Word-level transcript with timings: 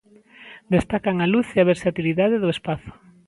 Destacan 0.75 1.17
a 1.19 1.27
luz 1.33 1.47
e 1.55 1.57
a 1.61 1.69
versatilidade 1.71 2.41
do 2.43 2.49
espazo. 2.55 2.91